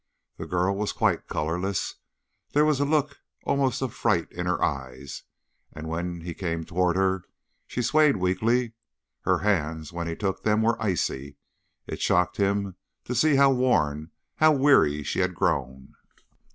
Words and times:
The 0.37 0.47
girl 0.47 0.75
was 0.75 0.93
quite 0.93 1.27
colorless, 1.27 1.97
there 2.53 2.65
was 2.65 2.79
a 2.79 2.85
look 2.85 3.19
almost 3.43 3.83
of 3.83 3.93
fright 3.93 4.31
in 4.31 4.47
her 4.47 4.59
eyes, 4.59 5.21
and 5.73 5.87
when 5.87 6.21
he 6.21 6.33
came 6.33 6.63
toward 6.63 6.95
her 6.95 7.21
she 7.67 7.83
swayed 7.83 8.17
weakly. 8.17 8.73
Her 9.25 9.37
hands, 9.45 9.93
when 9.93 10.07
he 10.07 10.15
took 10.15 10.41
them, 10.41 10.63
were 10.63 10.81
icy; 10.81 11.37
it 11.85 12.01
shocked 12.01 12.37
him 12.37 12.77
to 13.05 13.13
see 13.13 13.35
how 13.35 13.51
worn, 13.51 14.09
how 14.37 14.53
weary 14.53 15.03
she 15.03 15.19
had 15.19 15.35
grown. 15.35 15.93